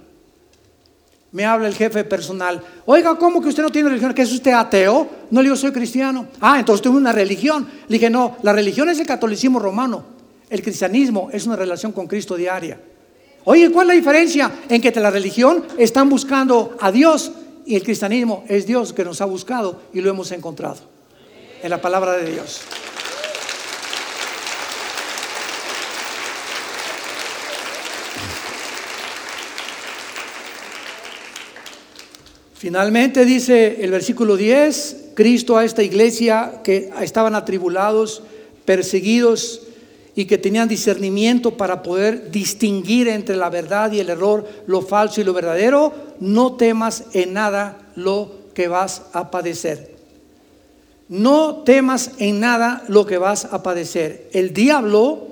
[1.32, 4.14] Me habla el jefe personal, oiga, ¿cómo que usted no tiene religión?
[4.14, 5.08] ¿Que es usted ateo?
[5.32, 6.28] No le digo, soy cristiano.
[6.40, 7.68] Ah, entonces tengo una religión.
[7.88, 10.04] Le dije, no, la religión es el catolicismo romano.
[10.50, 12.80] El cristianismo es una relación con Cristo diaria.
[13.44, 17.32] Oye, ¿cuál es la diferencia en que la religión están buscando a Dios
[17.66, 20.96] y el cristianismo es Dios que nos ha buscado y lo hemos encontrado?
[21.66, 22.62] en la palabra de Dios.
[32.54, 38.22] Finalmente dice el versículo 10, Cristo a esta iglesia que estaban atribulados,
[38.66, 39.62] perseguidos
[40.16, 45.20] y que tenían discernimiento para poder distinguir entre la verdad y el error, lo falso
[45.20, 49.94] y lo verdadero, no temas en nada lo que vas a padecer.
[51.10, 54.30] No temas en nada lo que vas a padecer.
[54.32, 55.28] El diablo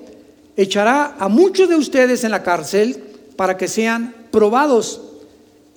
[0.58, 3.02] echará a muchos de ustedes en la cárcel
[3.38, 5.02] para que sean probados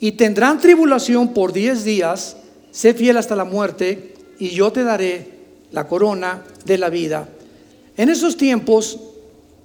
[0.00, 2.36] y tendrán tribulación por diez días.
[2.72, 5.30] Sé fiel hasta la muerte y yo te daré
[5.70, 7.28] la corona de la vida.
[7.96, 8.98] En esos tiempos,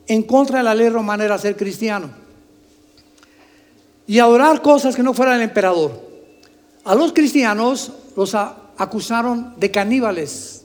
[0.08, 2.10] en contra de la ley romana era ser cristiano
[4.08, 6.10] y adorar cosas que no fueran el emperador.
[6.84, 10.64] A los cristianos los acusaron de caníbales,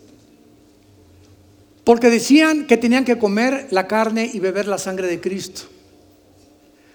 [1.85, 5.62] porque decían que tenían que comer la carne y beber la sangre de Cristo.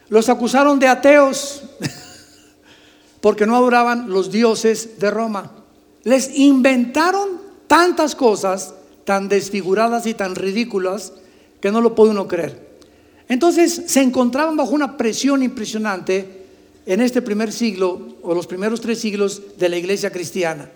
[0.09, 1.63] Los acusaron de ateos,
[3.21, 5.51] porque no adoraban los dioses de Roma.
[6.03, 8.73] Les inventaron tantas cosas
[9.05, 11.13] tan desfiguradas y tan ridículas
[11.59, 12.71] que no lo puede uno creer.
[13.29, 16.41] Entonces se encontraban bajo una presión impresionante
[16.85, 20.69] en este primer siglo o los primeros tres siglos de la iglesia cristiana.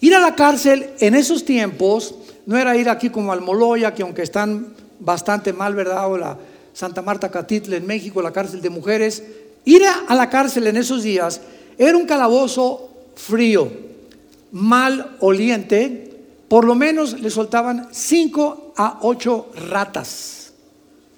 [0.00, 2.14] Ir a la cárcel en esos tiempos
[2.46, 6.10] no era ir aquí como al Moloya, que aunque están bastante mal, ¿verdad?
[6.10, 6.38] O la
[6.72, 9.22] Santa Marta Catitle en México, la cárcel de mujeres.
[9.64, 11.40] Ir a la cárcel en esos días
[11.78, 13.70] era un calabozo frío,
[14.52, 16.10] mal oliente.
[16.54, 20.52] Por lo menos le soltaban cinco a ocho ratas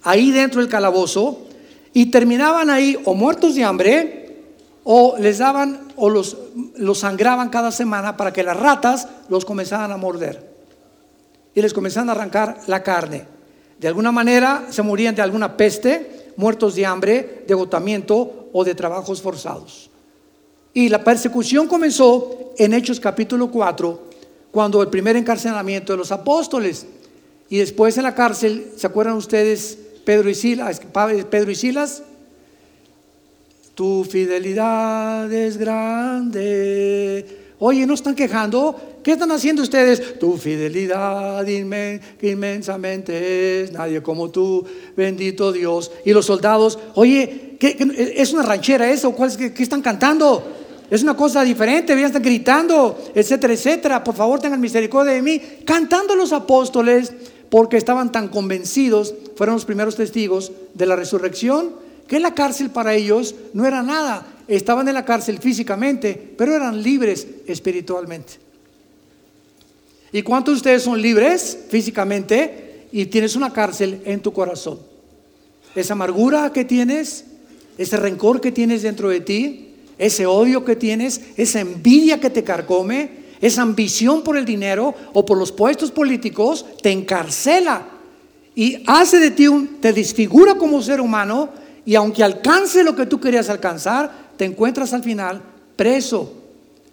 [0.03, 1.43] ahí dentro del calabozo
[1.93, 4.45] y terminaban ahí o muertos de hambre
[4.85, 6.39] o les daban o los,
[6.77, 10.57] los sangraban cada semana para que las ratas los comenzaran a morder
[11.55, 13.27] y les comenzaban a arrancar la carne.
[13.79, 18.75] De alguna manera se morían de alguna peste, muertos de hambre, de agotamiento o de
[18.75, 19.91] trabajos forzados.
[20.73, 24.16] Y la persecución comenzó en Hechos capítulo 4,
[24.57, 26.87] cuando el primer encarcelamiento de los apóstoles.
[27.51, 30.81] Y después en la cárcel, ¿se acuerdan ustedes Pedro y Silas?
[31.31, 32.03] Pedro y Silas
[33.75, 37.53] tu fidelidad es grande.
[37.59, 39.01] Oye, ¿no están quejando?
[39.05, 40.19] ¿Qué están haciendo ustedes?
[40.19, 44.65] Tu fidelidad inmensamente es nadie como tú,
[44.97, 45.93] bendito Dios.
[46.07, 49.13] Y los soldados, oye, es una ranchera eso?
[49.13, 50.66] ¿Cuál es, qué, están cantando?
[50.91, 54.05] Es una cosa diferente, ya están gritando, etcétera, etcétera.
[54.05, 55.41] Por favor, tengan misericordia de mí.
[55.65, 57.13] Cantando los apóstoles,
[57.51, 62.95] porque estaban tan convencidos, fueron los primeros testigos de la resurrección que la cárcel para
[62.95, 64.27] ellos no era nada.
[64.49, 68.35] Estaban en la cárcel físicamente, pero eran libres espiritualmente.
[70.13, 74.79] ¿Y cuántos de ustedes son libres físicamente y tienes una cárcel en tu corazón?
[75.75, 77.25] Esa amargura que tienes,
[77.77, 79.66] ese rencor que tienes dentro de ti,
[79.99, 85.25] ese odio que tienes, esa envidia que te carcome, esa ambición por el dinero o
[85.25, 87.87] por los puestos políticos, te encarcela
[88.55, 91.51] y hace de ti un, te desfigura como ser humano
[91.85, 95.43] y aunque alcance lo que tú querías alcanzar, te encuentras al final
[95.77, 96.33] preso,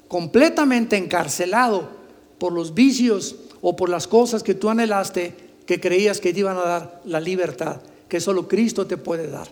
[0.08, 1.90] completamente encarcelado
[2.38, 5.34] por los vicios o por las cosas que tú anhelaste
[5.66, 7.78] que creías que te iban a dar la libertad,
[8.10, 9.48] que solo Cristo te puede dar.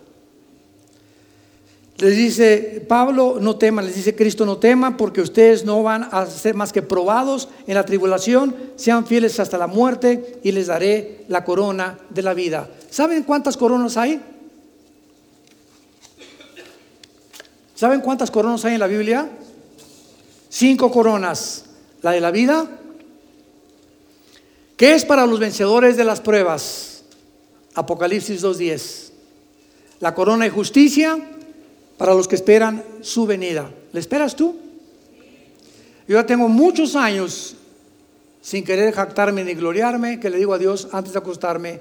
[1.97, 6.25] Les dice Pablo, no teman, les dice Cristo, no teman, porque ustedes no van a
[6.25, 11.25] ser más que probados en la tribulación, sean fieles hasta la muerte y les daré
[11.27, 12.69] la corona de la vida.
[12.89, 14.19] ¿Saben cuántas coronas hay?
[17.75, 19.29] ¿Saben cuántas coronas hay en la Biblia?
[20.49, 21.65] Cinco coronas.
[22.01, 22.67] La de la vida,
[24.81, 27.03] ¿Qué es para los vencedores de las pruebas?
[27.75, 29.11] Apocalipsis 2.10.
[29.99, 31.19] La corona de justicia
[32.01, 33.71] para los que esperan su venida.
[33.93, 34.55] ¿Le esperas tú?
[36.07, 37.55] Yo ya tengo muchos años
[38.41, 41.79] sin querer jactarme ni gloriarme, que le digo a Dios antes de acostarme,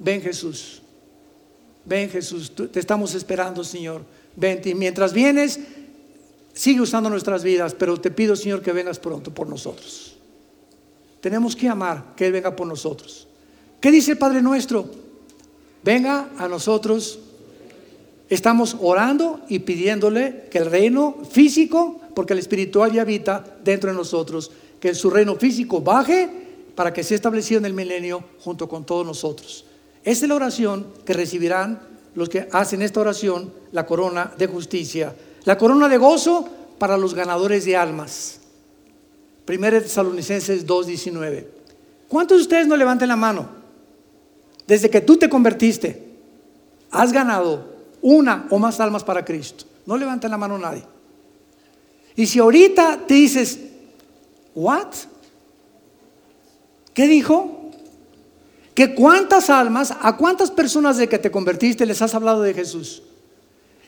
[0.00, 0.82] ven Jesús,
[1.84, 4.02] ven Jesús, te estamos esperando Señor,
[4.34, 5.60] ven y mientras vienes,
[6.52, 10.16] sigue usando nuestras vidas, pero te pido Señor que vengas pronto por nosotros.
[11.20, 13.28] Tenemos que amar que Él venga por nosotros.
[13.80, 14.90] ¿Qué dice el Padre nuestro?
[15.84, 17.20] Venga a nosotros.
[18.30, 23.96] Estamos orando y pidiéndole que el reino físico, porque el espiritual ya habita dentro de
[23.96, 26.30] nosotros, que su reino físico baje
[26.76, 29.66] para que sea establecido en el milenio junto con todos nosotros.
[30.04, 31.80] Esa es la oración que recibirán
[32.14, 35.14] los que hacen esta oración, la corona de justicia,
[35.44, 38.40] la corona de gozo para los ganadores de almas.
[39.44, 41.48] Primera Tesalonicenses 2:19.
[42.08, 43.48] ¿Cuántos de ustedes no levanten la mano?
[44.68, 46.10] Desde que tú te convertiste,
[46.92, 47.69] has ganado
[48.02, 49.64] una o más almas para Cristo.
[49.86, 50.84] No levanten la mano nadie.
[52.16, 53.58] Y si ahorita te dices,
[54.54, 54.88] ¿what?
[56.92, 57.70] ¿Qué dijo?
[58.74, 63.02] Que cuántas almas, a cuántas personas de que te convertiste les has hablado de Jesús.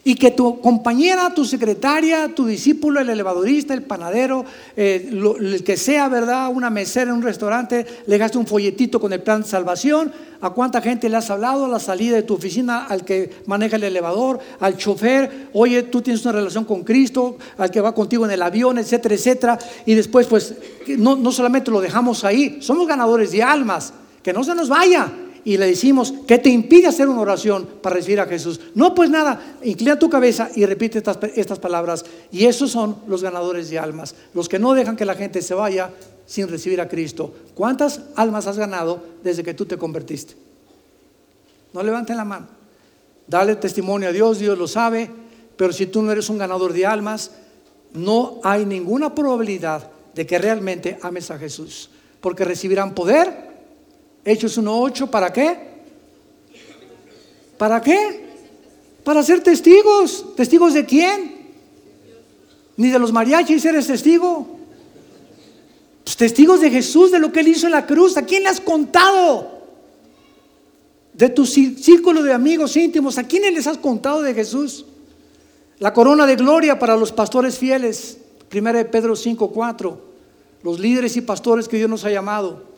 [0.04, 4.44] Y que tu compañera, tu secretaria, tu discípulo, el elevadorista, el panadero,
[4.76, 6.50] eh, el que sea, ¿verdad?
[6.52, 10.12] Una mesera en un restaurante, le gaste un folletito con el plan de salvación.
[10.40, 13.76] ¿A cuánta gente le has hablado a la salida de tu oficina, al que maneja
[13.76, 15.50] el elevador, al chofer?
[15.52, 19.14] Oye, tú tienes una relación con Cristo, al que va contigo en el avión, etcétera,
[19.14, 19.58] etcétera.
[19.86, 20.56] Y después, pues,
[20.98, 23.94] no, no solamente lo dejamos ahí, somos ganadores de almas.
[24.20, 25.10] Que no se nos vaya
[25.44, 28.60] y le decimos, ¿qué te impide hacer una oración para recibir a Jesús?
[28.74, 32.04] No, pues nada, inclina tu cabeza y repite estas, estas palabras.
[32.30, 35.54] Y esos son los ganadores de almas, los que no dejan que la gente se
[35.54, 35.90] vaya
[36.26, 37.34] sin recibir a Cristo.
[37.54, 40.34] ¿Cuántas almas has ganado desde que tú te convertiste?
[41.72, 42.46] No levanten la mano.
[43.26, 45.10] Dale testimonio a Dios, Dios lo sabe,
[45.56, 47.32] pero si tú no eres un ganador de almas,
[47.94, 51.90] no hay ninguna probabilidad de que realmente ames a Jesús,
[52.20, 53.51] porque recibirán poder
[54.24, 55.72] Hechos 1.8, ¿para qué?
[57.58, 58.26] ¿Para qué?
[59.04, 60.34] Para ser testigos.
[60.36, 61.42] ¿Testigos de quién?
[62.76, 64.58] Ni de los mariachis eres testigo.
[66.04, 68.16] Pues testigos de Jesús, de lo que él hizo en la cruz.
[68.16, 69.62] ¿A quién le has contado?
[71.12, 73.18] De tu círculo de amigos íntimos.
[73.18, 74.86] ¿A quiénes les has contado de Jesús?
[75.78, 78.18] La corona de gloria para los pastores fieles.
[78.48, 79.96] Primera de Pedro 5.4.
[80.62, 82.71] Los líderes y pastores que Dios nos ha llamado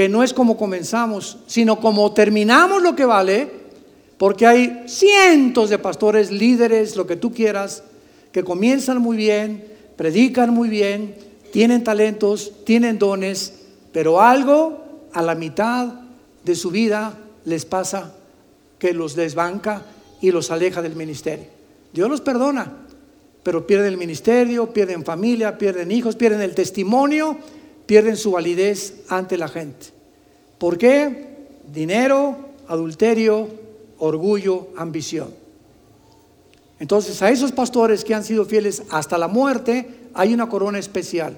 [0.00, 3.50] que no es como comenzamos, sino como terminamos lo que vale,
[4.16, 7.82] porque hay cientos de pastores, líderes, lo que tú quieras,
[8.32, 9.62] que comienzan muy bien,
[9.96, 11.14] predican muy bien,
[11.52, 13.52] tienen talentos, tienen dones,
[13.92, 15.88] pero algo a la mitad
[16.46, 18.14] de su vida les pasa
[18.78, 19.82] que los desbanca
[20.22, 21.44] y los aleja del ministerio.
[21.92, 22.72] Dios los perdona,
[23.42, 27.36] pero pierden el ministerio, pierden familia, pierden hijos, pierden el testimonio
[27.90, 29.86] pierden su validez ante la gente.
[30.58, 31.48] ¿Por qué?
[31.74, 32.36] Dinero,
[32.68, 33.48] adulterio,
[33.98, 35.34] orgullo, ambición.
[36.78, 41.36] Entonces a esos pastores que han sido fieles hasta la muerte hay una corona especial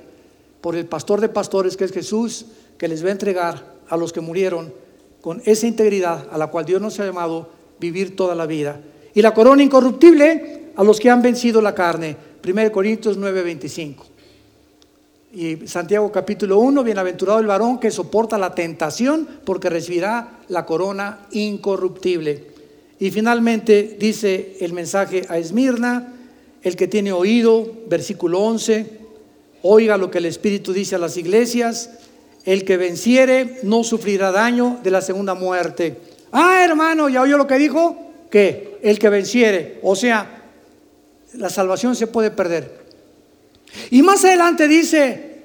[0.60, 2.44] por el pastor de pastores que es Jesús,
[2.76, 4.74] que les va a entregar a los que murieron
[5.22, 7.48] con esa integridad a la cual Dios nos ha llamado
[7.80, 8.78] vivir toda la vida.
[9.14, 12.14] Y la corona incorruptible a los que han vencido la carne.
[12.44, 14.11] 1 Corintios 9:25.
[15.34, 21.20] Y Santiago capítulo 1, bienaventurado el varón que soporta la tentación porque recibirá la corona
[21.30, 22.48] incorruptible.
[22.98, 26.12] Y finalmente dice el mensaje a Esmirna,
[26.62, 28.98] el que tiene oído, versículo 11,
[29.62, 31.88] oiga lo que el Espíritu dice a las iglesias,
[32.44, 35.96] el que venciere no sufrirá daño de la segunda muerte.
[36.30, 37.96] Ah, hermano, ¿ya oyó lo que dijo?
[38.30, 40.42] Que el que venciere, o sea,
[41.32, 42.81] la salvación se puede perder,
[43.90, 45.42] y más adelante dice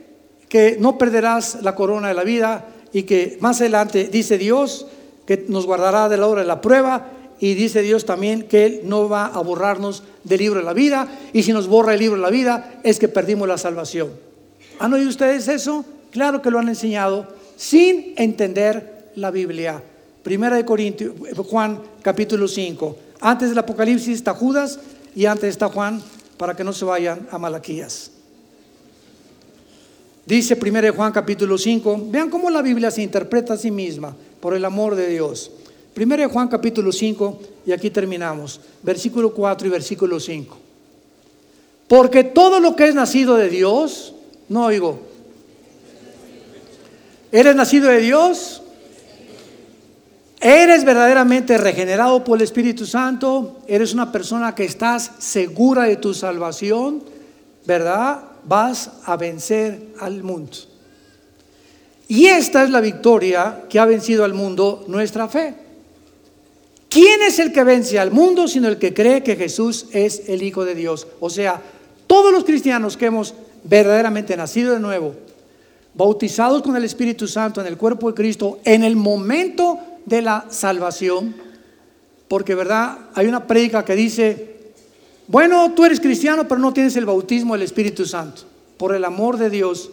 [0.50, 4.88] que no perderás la corona de la vida y que más adelante dice Dios
[5.26, 8.82] que nos guardará de la hora de la prueba y dice Dios también que Él
[8.86, 12.16] no va a borrarnos del libro de la vida y si nos borra el libro
[12.16, 14.12] de la vida es que perdimos la salvación.
[14.80, 15.86] ¿Han oído ustedes eso?
[16.12, 19.84] claro que lo han enseñado sin entender la Biblia.
[20.24, 21.14] Primera de Corintios,
[21.48, 22.98] Juan capítulo 5.
[23.22, 24.80] Antes del Apocalipsis está Judas
[25.16, 26.02] y antes está Juan
[26.38, 28.17] para que no se vayan a Malaquías.
[30.28, 34.54] Dice 1 Juan capítulo 5, vean cómo la Biblia se interpreta a sí misma por
[34.54, 35.50] el amor de Dios.
[35.96, 40.58] 1 Juan capítulo 5 y aquí terminamos, versículo 4 y versículo 5.
[41.88, 44.16] Porque todo lo que es nacido de Dios,
[44.50, 45.00] no oigo,
[47.32, 48.62] ¿eres nacido de Dios?
[50.42, 53.62] ¿Eres verdaderamente regenerado por el Espíritu Santo?
[53.66, 57.02] ¿Eres una persona que estás segura de tu salvación?
[57.66, 58.24] ¿Verdad?
[58.48, 60.58] Vas a vencer al mundo.
[62.08, 65.54] Y esta es la victoria que ha vencido al mundo, nuestra fe.
[66.90, 70.42] ¿Quién es el que vence al mundo sino el que cree que Jesús es el
[70.42, 71.08] Hijo de Dios?
[71.20, 71.62] O sea,
[72.08, 73.34] todos los cristianos que hemos
[73.66, 75.14] verdaderamente nacido de nuevo,
[75.94, 80.46] bautizados con el Espíritu Santo en el cuerpo de Cristo, en el momento de la
[80.50, 81.36] salvación,
[82.30, 84.57] porque verdad, hay una prédica que dice,
[85.28, 88.44] bueno, tú eres cristiano, pero no tienes el bautismo del Espíritu Santo.
[88.78, 89.90] Por el amor de Dios,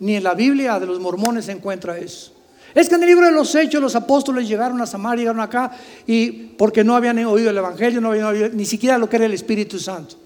[0.00, 2.32] ni en la Biblia de los mormones se encuentra eso.
[2.74, 5.72] Es que en el libro de los Hechos los apóstoles llegaron a Samaria, llegaron acá,
[6.06, 9.26] y porque no habían oído el Evangelio, no habían oído ni siquiera lo que era
[9.26, 10.16] el Espíritu Santo.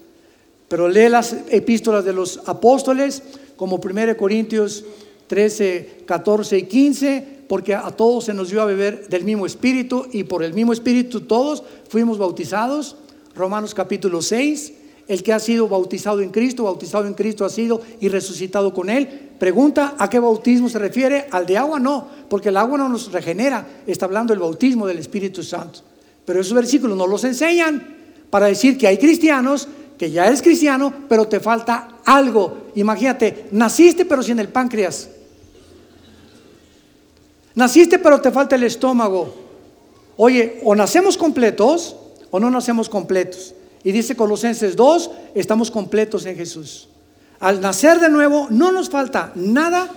[0.67, 3.23] Pero lee las epístolas de los apóstoles,
[3.55, 4.83] como 1 Corintios
[5.27, 10.07] 13, 14 y 15, porque a todos se nos dio a beber del mismo espíritu
[10.11, 12.97] y por el mismo espíritu todos fuimos bautizados.
[13.35, 14.73] Romanos capítulo 6,
[15.07, 18.89] el que ha sido bautizado en Cristo, bautizado en Cristo ha sido y resucitado con
[18.89, 19.31] él.
[19.39, 21.27] Pregunta, ¿a qué bautismo se refiere?
[21.31, 21.79] ¿Al de agua?
[21.79, 25.79] No, porque el agua no nos regenera, está hablando del bautismo del Espíritu Santo.
[26.25, 27.97] Pero esos versículos no los enseñan
[28.29, 29.67] para decir que hay cristianos
[29.97, 32.67] que ya eres cristiano, pero te falta algo.
[32.75, 35.09] Imagínate, naciste pero sin el páncreas.
[37.55, 39.33] Naciste pero te falta el estómago.
[40.17, 41.95] Oye, o nacemos completos
[42.33, 43.53] o no nacemos completos.
[43.83, 46.89] Y dice Colosenses 2, estamos completos en Jesús.
[47.39, 49.87] Al nacer de nuevo no nos falta nada.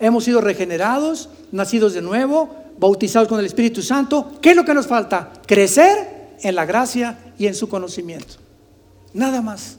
[0.00, 4.32] Hemos sido regenerados, nacidos de nuevo, bautizados con el Espíritu Santo.
[4.42, 5.34] ¿Qué es lo que nos falta?
[5.46, 8.34] Crecer en la gracia y en su conocimiento.
[9.12, 9.76] Nada más.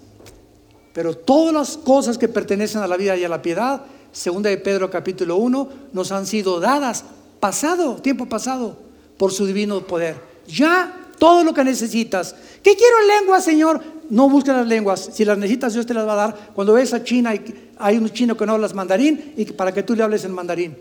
[0.94, 3.82] Pero todas las cosas que pertenecen a la vida y a la piedad,
[4.14, 7.04] segunda de Pedro capítulo 1, nos han sido dadas
[7.42, 8.78] pasado, tiempo pasado,
[9.18, 10.16] por su divino poder.
[10.48, 12.36] Ya todo lo que necesitas.
[12.62, 13.82] ¿Qué quiero en lengua, Señor?
[14.10, 15.10] No busques las lenguas.
[15.14, 16.52] Si las necesitas, Dios te las va a dar.
[16.54, 17.34] Cuando ves a China,
[17.78, 20.76] hay un chino que no hablas mandarín y para que tú le hables en mandarín.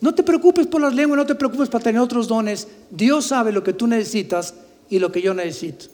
[0.00, 2.68] No te preocupes por las lenguas, no te preocupes para tener otros dones.
[2.90, 4.54] Dios sabe lo que tú necesitas
[4.90, 5.86] y lo que yo necesito.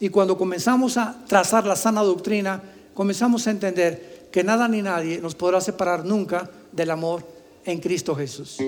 [0.00, 2.62] Y cuando comenzamos a trazar la sana doctrina,
[2.94, 7.24] comenzamos a entender que nada ni nadie nos podrá separar nunca del amor
[7.64, 8.58] en Cristo Jesús.